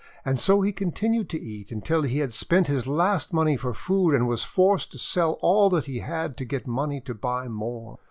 And 0.25 0.39
so 0.39 0.61
he 0.61 0.71
continued 0.73 1.29
to 1.29 1.39
eat 1.39 1.71
until 1.71 2.01
he 2.01 2.17
had 2.17 2.33
spent 2.33 2.65
his 2.65 2.87
last 2.87 3.33
money 3.33 3.55
for 3.55 3.71
food 3.71 4.15
and 4.15 4.27
was 4.27 4.43
forced 4.43 4.91
to 4.93 4.97
sell 4.97 5.33
all 5.41 5.69
that 5.69 5.85
he 5.85 5.99
had 5.99 6.37
to 6.37 6.43
get 6.45 6.65
money 6.65 6.99
to 7.01 7.13
buy 7.13 7.47
more. 7.47 7.99